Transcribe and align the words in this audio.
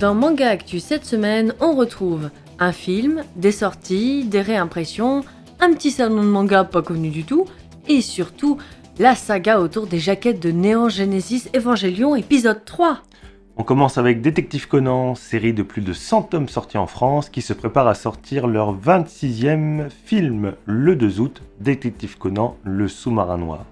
Dans 0.00 0.14
Manga 0.14 0.48
Actu 0.48 0.80
cette 0.80 1.04
semaine, 1.04 1.52
on 1.60 1.74
retrouve 1.76 2.30
un 2.58 2.72
film, 2.72 3.22
des 3.36 3.52
sorties, 3.52 4.24
des 4.24 4.40
réimpressions, 4.40 5.20
un 5.60 5.74
petit 5.74 5.90
salon 5.90 6.22
de 6.22 6.28
manga 6.28 6.64
pas 6.64 6.80
connu 6.80 7.10
du 7.10 7.24
tout, 7.24 7.44
et 7.86 8.00
surtout 8.00 8.56
la 8.98 9.14
saga 9.14 9.60
autour 9.60 9.86
des 9.86 9.98
jaquettes 9.98 10.40
de 10.40 10.52
Néon 10.52 10.88
Genesis 10.88 11.50
Evangelion 11.54 12.16
épisode 12.16 12.64
3. 12.64 13.02
On 13.58 13.62
commence 13.62 13.98
avec 13.98 14.22
Détective 14.22 14.68
Conan, 14.68 15.14
série 15.14 15.52
de 15.52 15.62
plus 15.62 15.82
de 15.82 15.92
100 15.92 16.22
tomes 16.22 16.48
sortis 16.48 16.78
en 16.78 16.86
France, 16.86 17.28
qui 17.28 17.42
se 17.42 17.52
prépare 17.52 17.86
à 17.86 17.94
sortir 17.94 18.46
leur 18.46 18.74
26e 18.74 19.90
film 19.90 20.54
le 20.64 20.96
2 20.96 21.20
août, 21.20 21.42
Détective 21.60 22.16
Conan, 22.16 22.56
le 22.64 22.88
sous-marin 22.88 23.36
noir. 23.36 23.66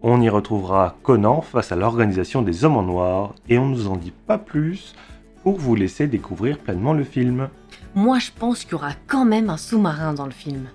On 0.00 0.20
y 0.20 0.28
retrouvera 0.28 0.94
Conan 1.02 1.40
face 1.40 1.72
à 1.72 1.76
l'organisation 1.76 2.40
des 2.40 2.64
hommes 2.64 2.76
en 2.76 2.84
noir, 2.84 3.34
et 3.48 3.58
on 3.58 3.66
ne 3.66 3.74
nous 3.74 3.88
en 3.88 3.96
dit 3.96 4.12
pas 4.28 4.38
plus 4.38 4.94
pour 5.42 5.58
vous 5.58 5.74
laisser 5.74 6.06
découvrir 6.06 6.58
pleinement 6.58 6.92
le 6.92 7.04
film. 7.04 7.48
Moi 7.94 8.18
je 8.18 8.30
pense 8.38 8.64
qu'il 8.64 8.72
y 8.72 8.74
aura 8.74 8.92
quand 9.06 9.24
même 9.24 9.50
un 9.50 9.56
sous-marin 9.56 10.14
dans 10.14 10.26
le 10.26 10.32
film. 10.32 10.66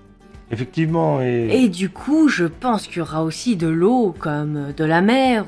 Effectivement, 0.51 1.21
et... 1.21 1.63
Et 1.63 1.69
du 1.69 1.89
coup, 1.89 2.27
je 2.27 2.45
pense 2.45 2.85
qu'il 2.85 2.97
y 2.97 3.01
aura 3.01 3.23
aussi 3.23 3.55
de 3.55 3.67
l'eau, 3.67 4.13
comme 4.17 4.73
de 4.77 4.83
la 4.83 5.01
mer 5.01 5.45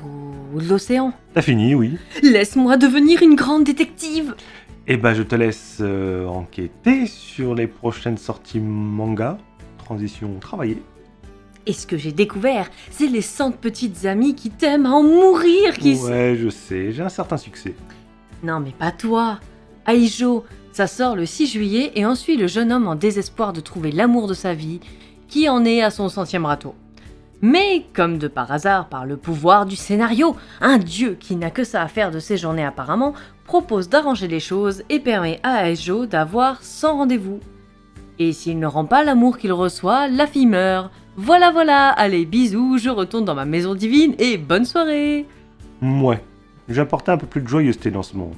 ou 0.52 0.60
de 0.60 0.68
l'océan. 0.68 1.12
T'as 1.34 1.42
fini, 1.42 1.74
oui. 1.74 1.96
Laisse-moi 2.22 2.76
devenir 2.76 3.22
une 3.22 3.36
grande 3.36 3.64
détective 3.64 4.34
Eh 4.88 4.96
ben, 4.96 5.14
je 5.14 5.22
te 5.22 5.36
laisse 5.36 5.78
euh, 5.80 6.26
enquêter 6.26 7.06
sur 7.06 7.54
les 7.54 7.68
prochaines 7.68 8.18
sorties 8.18 8.58
manga. 8.60 9.38
Transition 9.78 10.34
travaillée. 10.40 10.82
Et 11.66 11.72
ce 11.72 11.86
que 11.86 11.96
j'ai 11.96 12.12
découvert, 12.12 12.68
c'est 12.90 13.06
les 13.06 13.20
100 13.20 13.52
petites 13.52 14.04
amies 14.04 14.34
qui 14.34 14.50
t'aiment 14.50 14.86
à 14.86 14.90
en 14.90 15.02
mourir 15.02 15.74
qui... 15.78 15.94
Ouais, 15.96 16.36
je 16.40 16.48
sais, 16.48 16.92
j'ai 16.92 17.02
un 17.02 17.08
certain 17.08 17.36
succès. 17.36 17.74
Non 18.42 18.60
mais 18.60 18.72
pas 18.78 18.92
toi 18.92 19.40
Aïjo, 19.86 20.44
ça 20.72 20.86
sort 20.86 21.16
le 21.16 21.26
6 21.26 21.46
juillet 21.46 21.92
et 21.94 22.04
on 22.04 22.14
suit 22.14 22.36
le 22.36 22.46
jeune 22.46 22.72
homme 22.72 22.86
en 22.86 22.94
désespoir 22.94 23.52
de 23.52 23.60
trouver 23.60 23.90
l'amour 23.90 24.28
de 24.28 24.34
sa 24.34 24.54
vie, 24.54 24.80
qui 25.28 25.48
en 25.48 25.64
est 25.64 25.82
à 25.82 25.90
son 25.90 26.08
centième 26.08 26.44
râteau. 26.44 26.74
Mais, 27.40 27.86
comme 27.94 28.18
de 28.18 28.28
par 28.28 28.50
hasard, 28.50 28.88
par 28.88 29.06
le 29.06 29.16
pouvoir 29.16 29.64
du 29.64 29.76
scénario, 29.76 30.36
un 30.60 30.78
dieu 30.78 31.16
qui 31.18 31.36
n'a 31.36 31.50
que 31.50 31.64
ça 31.64 31.82
à 31.82 31.88
faire 31.88 32.10
de 32.10 32.18
ses 32.18 32.36
journées 32.36 32.64
apparemment, 32.64 33.14
propose 33.44 33.88
d'arranger 33.88 34.28
les 34.28 34.40
choses 34.40 34.82
et 34.88 34.98
permet 34.98 35.40
à 35.42 35.54
Aïjo 35.54 36.06
d'avoir 36.06 36.62
100 36.62 36.96
rendez-vous. 36.96 37.40
Et 38.18 38.32
s'il 38.32 38.58
ne 38.58 38.66
rend 38.66 38.84
pas 38.84 39.04
l'amour 39.04 39.38
qu'il 39.38 39.52
reçoit, 39.52 40.08
la 40.08 40.26
fille 40.26 40.46
meurt. 40.46 40.90
Voilà 41.16 41.50
voilà, 41.50 41.90
allez 41.90 42.24
bisous, 42.24 42.78
je 42.78 42.90
retourne 42.90 43.24
dans 43.24 43.34
ma 43.34 43.44
maison 43.44 43.74
divine 43.74 44.14
et 44.18 44.36
bonne 44.36 44.64
soirée 44.64 45.26
Ouais, 45.80 46.22
j'apportais 46.68 47.12
un 47.12 47.16
peu 47.16 47.26
plus 47.26 47.40
de 47.40 47.48
joyeuseté 47.48 47.90
dans 47.90 48.02
ce 48.02 48.16
monde. 48.16 48.36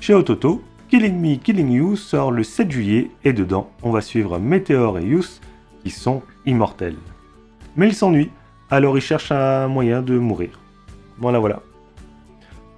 Chez 0.00 0.14
Ototo, 0.14 0.62
Killing 0.88 1.20
Me, 1.20 1.36
Killing 1.36 1.70
You 1.70 1.96
sort 1.96 2.30
le 2.30 2.42
7 2.42 2.70
juillet 2.70 3.10
et 3.24 3.32
dedans, 3.32 3.70
on 3.82 3.90
va 3.90 4.00
suivre 4.00 4.38
Meteor 4.38 4.98
et 4.98 5.04
Yus 5.04 5.40
qui 5.82 5.90
sont 5.90 6.22
immortels. 6.46 6.96
Mais 7.76 7.88
ils 7.88 7.94
s'ennuient, 7.94 8.30
alors 8.70 8.96
ils 8.96 9.02
cherchent 9.02 9.32
un 9.32 9.68
moyen 9.68 10.02
de 10.02 10.18
mourir. 10.18 10.58
Voilà, 11.18 11.38
voilà. 11.38 11.62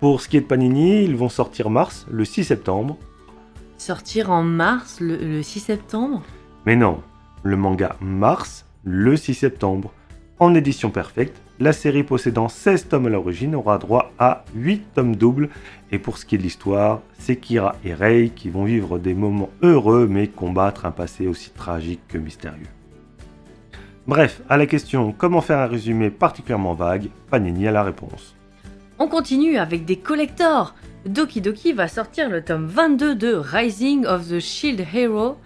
Pour 0.01 0.21
ce 0.21 0.29
qui 0.29 0.37
est 0.37 0.41
de 0.41 0.47
Panini, 0.47 1.05
ils 1.05 1.17
vont 1.17 1.29
sortir 1.29 1.71
Mars 1.71 2.07
le 2.11 2.25
6 2.25 2.45
septembre. 2.45 2.97
Sortir 3.79 4.31
en 4.31 4.43
mars, 4.43 4.99
le, 5.01 5.17
le 5.17 5.43
6 5.43 5.61
septembre? 5.61 6.23
Mais 6.67 6.77
non, 6.77 7.01
le 7.43 7.57
manga 7.57 7.97
Mars 8.01 8.67
le 8.85 9.17
6 9.17 9.35
septembre. 9.35 9.93
En 10.41 10.55
édition 10.55 10.89
perfecte, 10.89 11.37
la 11.59 11.75
série 11.75 12.03
possédant 12.03 12.49
16 12.49 12.89
tomes 12.89 13.05
à 13.05 13.11
l'origine 13.11 13.55
aura 13.55 13.77
droit 13.77 14.11
à 14.19 14.47
8 14.55 14.95
tomes 14.95 15.15
doubles. 15.15 15.51
Et 15.93 15.99
pour 15.99 16.17
ce 16.17 16.25
qui 16.25 16.35
est 16.35 16.39
de 16.39 16.43
l'histoire, 16.43 17.03
c'est 17.19 17.37
Kira 17.37 17.77
et 17.85 17.93
Rei 17.93 18.33
qui 18.35 18.49
vont 18.49 18.65
vivre 18.65 18.99
des 18.99 19.13
moments 19.13 19.51
heureux 19.61 20.07
mais 20.09 20.29
combattre 20.29 20.87
un 20.87 20.93
passé 20.93 21.27
aussi 21.27 21.51
tragique 21.51 22.01
que 22.09 22.17
mystérieux. 22.17 22.69
Bref, 24.07 24.41
à 24.49 24.57
la 24.57 24.65
question 24.65 25.13
comment 25.13 25.43
faire 25.43 25.59
un 25.59 25.67
résumé 25.67 26.09
particulièrement 26.09 26.73
vague, 26.73 27.11
Panini 27.31 27.69
a 27.69 27.73
la 27.73 27.83
réponse. 27.83 28.35
On 28.99 29.09
continue 29.09 29.59
avec 29.59 29.85
des 29.85 29.97
collectors. 29.97 30.75
Doki 31.05 31.43
Doki 31.43 31.75
va 31.75 31.87
sortir 31.87 32.31
le 32.31 32.43
tome 32.43 32.65
22 32.65 33.15
de 33.15 33.35
Rising 33.35 34.07
of 34.07 34.27
the 34.31 34.41
Shield 34.41 34.87
Hero. 34.95 35.37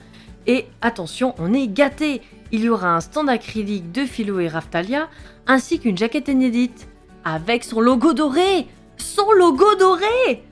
Et 0.47 0.66
attention, 0.82 1.34
on 1.38 1.53
est 1.53 1.69
gâté. 1.69 2.22
Il 2.53 2.60
y 2.60 2.69
aura 2.69 2.94
un 2.94 3.00
stand 3.00 3.28
acrylique 3.28 3.93
de 3.93 4.05
Philo 4.05 4.41
et 4.41 4.49
Raftalia, 4.49 5.09
ainsi 5.47 5.78
qu'une 5.78 5.99
jaquette 5.99 6.28
inédite. 6.28 6.88
Avec 7.25 7.65
son 7.65 7.81
logo 7.81 8.12
doré 8.12 8.66
Son 8.99 9.32
logo 9.32 9.75
doré 9.77 10.44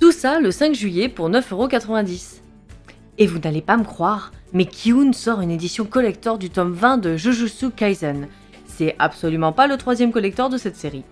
Tout 0.00 0.12
ça 0.12 0.40
le 0.40 0.50
5 0.50 0.74
juillet 0.74 1.08
pour 1.08 1.30
9,90€. 1.30 2.40
Et 3.18 3.26
vous 3.26 3.38
n'allez 3.38 3.62
pas 3.62 3.76
me 3.76 3.84
croire, 3.84 4.32
mais 4.52 4.64
Kiun 4.64 5.12
sort 5.12 5.40
une 5.40 5.50
édition 5.50 5.84
collector 5.84 6.38
du 6.38 6.50
tome 6.50 6.72
20 6.72 6.98
de 6.98 7.16
Jujutsu 7.16 7.70
Kaisen. 7.70 8.26
C'est 8.66 8.96
absolument 8.98 9.52
pas 9.52 9.66
le 9.66 9.76
troisième 9.76 10.12
collector 10.12 10.48
de 10.48 10.56
cette 10.56 10.76
série. 10.76 11.04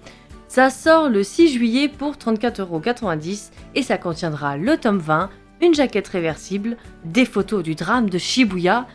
Ça 0.48 0.70
sort 0.70 1.08
le 1.08 1.22
6 1.22 1.52
juillet 1.52 1.88
pour 1.88 2.14
34,90€ 2.14 3.50
et 3.76 3.82
ça 3.82 3.98
contiendra 3.98 4.56
le 4.56 4.76
tome 4.78 4.98
20, 4.98 5.30
une 5.60 5.74
jaquette 5.74 6.08
réversible, 6.08 6.76
des 7.04 7.24
photos 7.24 7.62
du 7.62 7.74
drame 7.74 8.10
de 8.10 8.18
Shibuya, 8.18 8.86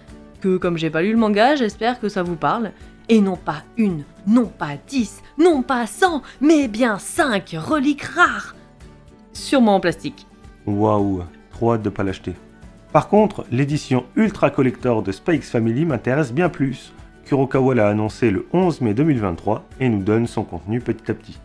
que 0.41 0.57
comme 0.57 0.77
j'ai 0.77 0.89
pas 0.89 1.01
lu 1.01 1.11
le 1.11 1.17
manga, 1.17 1.55
j'espère 1.55 1.99
que 1.99 2.09
ça 2.09 2.23
vous 2.23 2.35
parle, 2.35 2.71
et 3.09 3.21
non 3.21 3.35
pas 3.35 3.63
une, 3.77 4.03
non 4.27 4.45
pas 4.45 4.77
10, 4.87 5.21
non 5.37 5.61
pas 5.61 5.85
100, 5.87 6.21
mais 6.41 6.67
bien 6.67 6.97
5 6.97 7.55
reliques 7.57 8.03
rares 8.03 8.55
Sûrement 9.33 9.75
en 9.75 9.79
plastique. 9.79 10.27
Waouh, 10.65 11.23
trop 11.51 11.73
hâte 11.73 11.81
de 11.81 11.89
pas 11.89 12.03
l'acheter. 12.03 12.33
Par 12.93 13.09
contre, 13.09 13.45
l'édition 13.51 14.05
Ultra 14.15 14.49
Collector 14.49 15.03
de 15.03 15.11
Spikes 15.11 15.43
Family 15.43 15.85
m'intéresse 15.85 16.31
bien 16.31 16.47
plus. 16.47 16.93
Kurokawa 17.25 17.75
l'a 17.75 17.89
annoncé 17.89 18.31
le 18.31 18.47
11 18.53 18.81
mai 18.81 18.93
2023 18.93 19.65
et 19.81 19.89
nous 19.89 20.01
donne 20.01 20.27
son 20.27 20.43
contenu 20.43 20.79
petit 20.79 21.11
à 21.11 21.13
petit. 21.13 21.37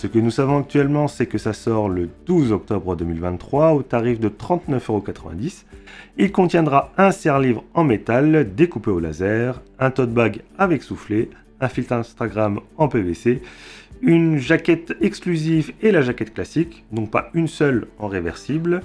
Ce 0.00 0.06
que 0.06 0.18
nous 0.18 0.30
savons 0.30 0.60
actuellement, 0.60 1.08
c'est 1.08 1.26
que 1.26 1.36
ça 1.36 1.52
sort 1.52 1.90
le 1.90 2.08
12 2.24 2.52
octobre 2.52 2.96
2023 2.96 3.72
au 3.72 3.82
tarif 3.82 4.18
de 4.18 4.30
39,90€. 4.30 5.64
Il 6.16 6.32
contiendra 6.32 6.90
un 6.96 7.10
serre-livre 7.10 7.64
en 7.74 7.84
métal 7.84 8.54
découpé 8.54 8.90
au 8.90 8.98
laser, 8.98 9.60
un 9.78 9.90
tote 9.90 10.14
bag 10.14 10.40
avec 10.56 10.82
soufflet, 10.82 11.28
un 11.60 11.68
filtre 11.68 11.92
Instagram 11.92 12.60
en 12.78 12.88
PVC, 12.88 13.42
une 14.00 14.38
jaquette 14.38 14.96
exclusive 15.02 15.74
et 15.82 15.90
la 15.90 16.00
jaquette 16.00 16.32
classique, 16.32 16.82
donc 16.92 17.10
pas 17.10 17.28
une 17.34 17.46
seule 17.46 17.86
en 17.98 18.08
réversible, 18.08 18.80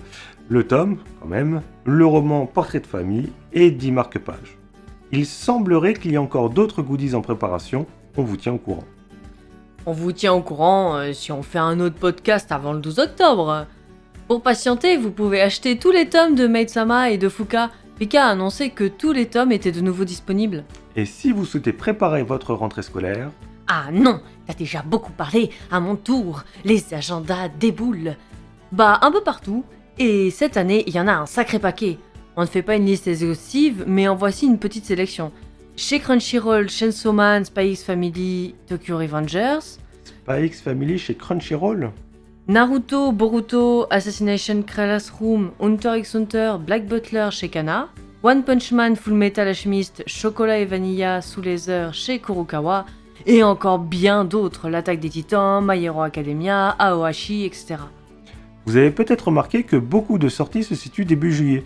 le 0.50 0.68
tome, 0.68 0.98
quand 1.22 1.30
même, 1.30 1.62
le 1.86 2.06
roman 2.06 2.46
Portrait 2.46 2.82
de 2.82 2.88
famille 2.88 3.32
et 3.54 3.72
10 3.72 3.92
marque-pages. 3.94 4.58
Il 5.14 5.26
semblerait 5.26 5.94
qu'il 5.94 6.12
y 6.12 6.16
ait 6.16 6.18
encore 6.18 6.50
d'autres 6.50 6.82
goodies 6.82 7.16
en 7.16 7.22
préparation, 7.22 7.86
on 8.18 8.24
vous 8.24 8.36
tient 8.36 8.52
au 8.52 8.58
courant. 8.58 8.84
On 9.86 9.92
vous 9.94 10.12
tient 10.12 10.34
au 10.34 10.42
courant 10.42 10.96
euh, 10.96 11.14
si 11.14 11.32
on 11.32 11.44
fait 11.44 11.60
un 11.60 11.80
autre 11.80 11.96
podcast 11.96 12.52
avant 12.52 12.74
le 12.74 12.80
12 12.80 13.00
octobre. 13.00 13.68
Pour 14.28 14.42
patienter, 14.42 14.98
vous 14.98 15.12
pouvez 15.12 15.42
acheter 15.42 15.78
tous 15.78 15.92
les 15.92 16.10
tomes 16.10 16.34
de 16.36 16.48
Maid-sama 16.48 17.12
et 17.12 17.18
de 17.20 17.30
Fuka. 17.30 17.70
Pika 18.00 18.26
a 18.26 18.30
annoncé 18.32 18.72
que 18.72 18.88
tous 18.88 19.12
les 19.12 19.28
tomes 19.28 19.52
étaient 19.52 19.72
de 19.72 19.82
nouveau 19.82 20.04
disponibles. 20.04 20.64
Et 20.96 21.06
si 21.06 21.32
vous 21.32 21.46
souhaitez 21.46 21.72
préparer 21.72 22.24
votre 22.24 22.54
rentrée 22.56 22.82
scolaire, 22.82 23.30
Ah 23.68 23.86
non, 23.92 24.22
t'as 24.48 24.54
déjà 24.56 24.82
beaucoup 24.82 25.12
parlé, 25.12 25.52
à 25.72 25.80
mon 25.80 25.96
tour, 25.96 26.44
les 26.64 26.94
agendas 26.94 27.48
déboulent. 27.48 28.16
Bah, 28.72 29.00
un 29.02 29.12
peu 29.12 29.22
partout, 29.22 29.64
et 29.98 30.30
cette 30.32 30.58
année, 30.58 30.84
il 30.88 30.96
y 30.96 31.00
en 31.00 31.08
a 31.08 31.14
un 31.14 31.26
sacré 31.26 31.60
paquet. 31.60 31.98
On 32.36 32.42
ne 32.42 32.48
fait 32.48 32.62
pas 32.64 32.76
une 32.76 32.86
liste 32.86 33.08
exhaustive, 33.08 33.86
mais 33.88 34.08
en 34.08 34.16
voici 34.16 34.46
une 34.46 34.60
petite 34.60 34.86
sélection. 34.86 35.32
Chez 35.78 36.00
Crunchyroll, 36.00 36.70
Chainsaw 36.70 37.12
Man, 37.12 37.44
Spy 37.44 37.72
X 37.72 37.84
Family, 37.84 38.56
Tokyo 38.68 38.98
Revengers, 38.98 39.78
Spikes 40.26 40.62
Family 40.62 40.98
chez 40.98 41.16
Crunchyroll. 41.16 41.92
Naruto, 42.48 43.12
Boruto, 43.12 43.86
Assassination 43.90 44.62
Classroom, 44.62 45.52
Hunter 45.60 45.98
x 45.98 46.16
Hunter, 46.16 46.56
Black 46.60 46.88
Butler 46.88 47.30
chez 47.32 47.50
Kana, 47.50 47.90
One 48.24 48.44
Punch 48.44 48.72
Man, 48.72 48.96
Full 48.96 49.14
Metal 49.14 49.48
Alchemist, 49.48 50.04
Chocolat 50.08 50.60
et 50.60 50.66
Vanilla 50.66 51.22
sous 51.22 51.42
les 51.42 51.70
heures 51.70 51.94
chez 51.94 52.20
Kurokawa, 52.20 52.86
et 53.26 53.44
encore 53.44 53.80
bien 53.80 54.26
d'autres, 54.26 54.70
L'attaque 54.70 55.00
des 55.00 55.10
titans, 55.10 55.62
My 55.62 55.84
Hero 55.84 56.02
Academia, 56.02 56.70
Aohashi, 56.70 57.46
etc. 57.46 57.76
Vous 58.66 58.78
avez 58.78 58.92
peut-être 58.92 59.28
remarqué 59.28 59.64
que 59.64 59.76
beaucoup 59.76 60.18
de 60.18 60.30
sorties 60.30 60.64
se 60.64 60.74
situent 60.74 61.06
début 61.06 61.34
juillet. 61.34 61.64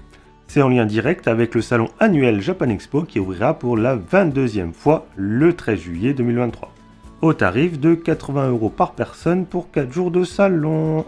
C'est 0.50 0.64
en 0.64 0.70
lien 0.70 0.88
direct 0.88 1.28
avec 1.28 1.54
le 1.54 1.62
salon 1.62 1.90
annuel 2.00 2.42
Japan 2.42 2.70
Expo 2.70 3.04
qui 3.04 3.20
ouvrira 3.20 3.54
pour 3.54 3.78
la 3.78 3.96
22e 3.96 4.74
fois 4.74 5.06
le 5.16 5.54
13 5.54 5.80
juillet 5.80 6.14
2023. 6.16 6.74
Au 7.22 7.34
tarif 7.36 7.80
de 7.80 7.94
80 7.94 8.50
euros 8.50 8.72
par 8.72 8.94
personne 8.94 9.46
pour 9.46 9.70
4 9.70 9.94
jours 9.94 10.10
de 10.10 10.24
salon. 10.24 11.06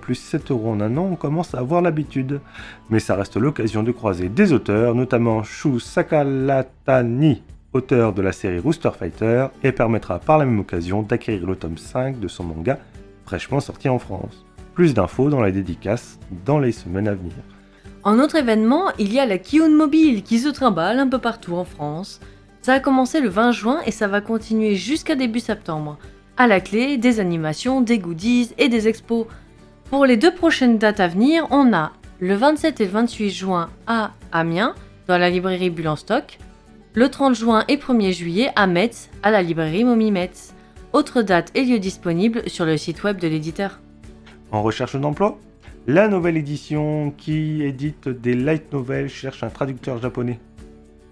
Plus 0.00 0.14
7 0.14 0.52
euros 0.52 0.70
en 0.70 0.80
un 0.80 0.96
an, 0.96 1.10
on 1.12 1.16
commence 1.16 1.54
à 1.54 1.58
avoir 1.58 1.82
l'habitude. 1.82 2.40
Mais 2.88 2.98
ça 2.98 3.14
reste 3.14 3.36
l'occasion 3.36 3.82
de 3.82 3.92
croiser 3.92 4.30
des 4.30 4.54
auteurs, 4.54 4.94
notamment 4.94 5.42
Shu 5.42 5.78
Sakalatani, 5.78 7.42
auteur 7.74 8.14
de 8.14 8.22
la 8.22 8.32
série 8.32 8.58
Rooster 8.58 8.92
Fighter, 8.98 9.48
et 9.62 9.72
permettra 9.72 10.18
par 10.18 10.38
la 10.38 10.46
même 10.46 10.60
occasion 10.60 11.02
d'acquérir 11.02 11.46
le 11.46 11.56
tome 11.56 11.76
5 11.76 12.18
de 12.18 12.26
son 12.26 12.44
manga 12.44 12.78
fraîchement 13.26 13.60
sorti 13.60 13.90
en 13.90 13.98
France. 13.98 14.46
Plus 14.72 14.94
d'infos 14.94 15.28
dans 15.28 15.42
la 15.42 15.50
dédicace 15.50 16.18
dans 16.46 16.58
les 16.58 16.72
semaines 16.72 17.06
à 17.06 17.14
venir. 17.14 17.34
En 18.02 18.18
autre 18.18 18.36
événement, 18.36 18.84
il 18.98 19.12
y 19.12 19.20
a 19.20 19.26
la 19.26 19.36
Kiyun 19.36 19.76
Mobile 19.76 20.22
qui 20.22 20.38
se 20.38 20.48
trimballe 20.48 20.98
un 20.98 21.08
peu 21.08 21.18
partout 21.18 21.54
en 21.54 21.64
France. 21.64 22.20
Ça 22.62 22.74
a 22.74 22.80
commencé 22.80 23.20
le 23.20 23.28
20 23.28 23.52
juin 23.52 23.80
et 23.84 23.90
ça 23.90 24.08
va 24.08 24.22
continuer 24.22 24.74
jusqu'à 24.74 25.14
début 25.14 25.40
septembre. 25.40 25.98
À 26.38 26.46
la 26.46 26.60
clé, 26.60 26.96
des 26.96 27.20
animations, 27.20 27.82
des 27.82 27.98
goodies 27.98 28.52
et 28.56 28.70
des 28.70 28.88
expos. 28.88 29.26
Pour 29.90 30.06
les 30.06 30.16
deux 30.16 30.32
prochaines 30.32 30.78
dates 30.78 31.00
à 31.00 31.08
venir, 31.08 31.46
on 31.50 31.74
a 31.74 31.92
le 32.20 32.34
27 32.34 32.80
et 32.80 32.84
le 32.86 32.90
28 32.90 33.30
juin 33.30 33.68
à 33.86 34.12
Amiens, 34.32 34.74
dans 35.06 35.18
la 35.18 35.28
librairie 35.28 35.68
Bulle 35.68 35.88
en 35.88 35.96
stock, 35.96 36.38
le 36.94 37.08
30 37.10 37.34
juin 37.34 37.64
et 37.68 37.76
1er 37.76 38.12
juillet 38.12 38.50
à 38.56 38.66
Metz, 38.66 39.10
à 39.22 39.30
la 39.30 39.42
librairie 39.42 39.84
Momi 39.84 40.10
Metz. 40.10 40.54
Autre 40.94 41.20
date 41.20 41.50
et 41.54 41.64
lieu 41.64 41.78
disponible 41.78 42.48
sur 42.48 42.64
le 42.64 42.78
site 42.78 43.04
web 43.04 43.18
de 43.18 43.28
l'éditeur. 43.28 43.78
En 44.52 44.62
recherche 44.62 44.96
d'emploi? 44.96 45.38
La 45.92 46.06
nouvelle 46.06 46.36
édition 46.36 47.12
qui 47.16 47.64
édite 47.64 48.08
des 48.08 48.34
light 48.34 48.72
novels 48.72 49.08
cherche 49.08 49.42
un 49.42 49.48
traducteur 49.48 50.00
japonais. 50.00 50.38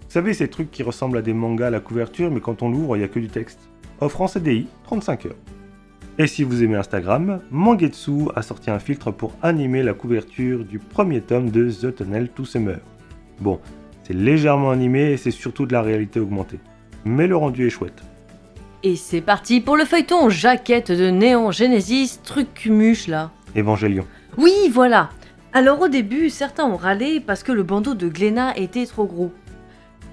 Vous 0.03 0.07
savez, 0.07 0.33
ces 0.33 0.47
trucs 0.47 0.71
qui 0.71 0.83
ressemblent 0.83 1.17
à 1.17 1.21
des 1.21 1.33
mangas 1.33 1.67
à 1.67 1.69
la 1.69 1.81
couverture, 1.81 2.31
mais 2.31 2.39
quand 2.39 2.63
on 2.63 2.69
l'ouvre, 2.69 2.95
il 2.95 2.99
n'y 2.99 3.05
a 3.05 3.09
que 3.09 3.19
du 3.19 3.27
texte. 3.27 3.59
Offre 3.99 4.21
en 4.21 4.27
CDI, 4.27 4.67
35 4.85 5.25
heures. 5.25 5.35
Et 6.17 6.27
si 6.27 6.43
vous 6.43 6.63
aimez 6.63 6.77
Instagram, 6.77 7.41
Mangetsu 7.51 8.29
a 8.37 8.41
sorti 8.41 8.71
un 8.71 8.79
filtre 8.79 9.11
pour 9.11 9.33
animer 9.41 9.83
la 9.83 9.93
couverture 9.93 10.63
du 10.63 10.79
premier 10.79 11.19
tome 11.19 11.49
de 11.49 11.69
The 11.69 11.93
Tunnel 11.93 12.29
to 12.29 12.45
Summer. 12.45 12.79
Bon, 13.41 13.59
c'est 14.03 14.13
légèrement 14.13 14.71
animé 14.71 15.11
et 15.11 15.17
c'est 15.17 15.31
surtout 15.31 15.65
de 15.65 15.73
la 15.73 15.81
réalité 15.81 16.21
augmentée. 16.21 16.59
Mais 17.03 17.27
le 17.27 17.35
rendu 17.35 17.67
est 17.67 17.69
chouette. 17.69 18.01
Et 18.83 18.95
c'est 18.95 19.19
parti 19.19 19.59
pour 19.59 19.75
le 19.75 19.83
feuilleton 19.83 20.29
jaquette 20.29 20.93
de 20.93 21.09
Néon 21.09 21.51
Genesis, 21.51 22.21
truc 22.23 22.53
cumuche 22.53 23.07
là. 23.07 23.31
Évangélion. 23.55 24.05
Oui, 24.39 24.69
voilà. 24.71 25.09
Alors 25.51 25.81
au 25.81 25.89
début, 25.89 26.29
certains 26.29 26.63
ont 26.63 26.77
râlé 26.77 27.19
parce 27.19 27.43
que 27.43 27.51
le 27.51 27.61
bandeau 27.61 27.93
de 27.93 28.07
Glénat 28.07 28.55
était 28.55 28.85
trop 28.85 29.05
gros. 29.05 29.33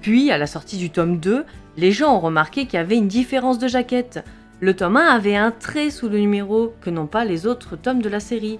Puis, 0.01 0.31
à 0.31 0.37
la 0.37 0.47
sortie 0.47 0.75
du 0.75 0.89
tome 0.89 1.17
2, 1.17 1.45
les 1.77 1.91
gens 1.93 2.13
ont 2.13 2.19
remarqué 2.19 2.65
qu'il 2.65 2.73
y 2.73 2.81
avait 2.81 2.97
une 2.97 3.07
différence 3.07 3.57
de 3.57 3.69
jaquette. 3.69 4.25
Le 4.59 4.75
tome 4.75 4.97
1 4.97 5.05
avait 5.05 5.37
un 5.37 5.51
trait 5.51 5.91
sous 5.91 6.09
le 6.09 6.19
numéro 6.19 6.73
que 6.81 6.89
n'ont 6.89 7.07
pas 7.07 7.23
les 7.23 7.47
autres 7.47 7.77
tomes 7.77 8.01
de 8.01 8.09
la 8.09 8.19
série. 8.19 8.59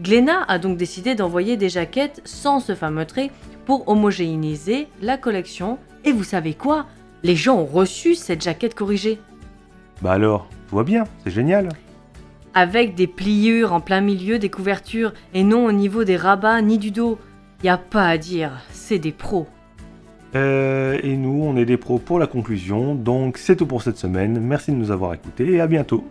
Glénat 0.00 0.44
a 0.48 0.58
donc 0.58 0.78
décidé 0.78 1.14
d'envoyer 1.14 1.58
des 1.58 1.68
jaquettes 1.68 2.22
sans 2.24 2.58
ce 2.60 2.74
fameux 2.74 3.04
trait 3.04 3.30
pour 3.66 3.86
homogénéiser 3.90 4.88
la 5.02 5.18
collection. 5.18 5.78
Et 6.06 6.12
vous 6.12 6.24
savez 6.24 6.54
quoi? 6.54 6.86
Les 7.22 7.36
gens 7.36 7.56
ont 7.56 7.66
reçu 7.66 8.14
cette 8.14 8.40
jaquette 8.40 8.74
corrigée. 8.74 9.20
Bah 10.00 10.12
alors, 10.12 10.48
tout 10.70 10.76
va 10.76 10.84
bien, 10.84 11.04
c'est 11.22 11.30
génial. 11.30 11.68
Avec 12.54 12.94
des 12.94 13.06
pliures 13.06 13.72
en 13.72 13.80
plein 13.80 14.00
milieu 14.00 14.38
des 14.38 14.50
couvertures 14.50 15.12
et 15.32 15.42
non 15.42 15.64
au 15.64 15.72
niveau 15.72 16.04
des 16.04 16.16
rabats 16.16 16.60
ni 16.60 16.78
du 16.78 16.90
dos. 16.90 17.18
Y 17.64 17.68
a 17.68 17.78
pas 17.78 18.06
à 18.08 18.18
dire, 18.18 18.60
c'est 18.72 18.98
des 18.98 19.12
pros. 19.12 19.46
Euh, 20.34 20.98
et 21.02 21.16
nous, 21.16 21.42
on 21.44 21.56
est 21.56 21.64
des 21.64 21.76
pros 21.76 21.98
pour 21.98 22.18
la 22.18 22.26
conclusion. 22.26 22.94
Donc 22.94 23.38
c'est 23.38 23.56
tout 23.56 23.66
pour 23.66 23.82
cette 23.82 23.98
semaine. 23.98 24.40
Merci 24.40 24.72
de 24.72 24.76
nous 24.76 24.90
avoir 24.90 25.14
écoutés 25.14 25.52
et 25.52 25.60
à 25.60 25.66
bientôt. 25.66 26.04